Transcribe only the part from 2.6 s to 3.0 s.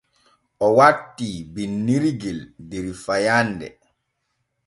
der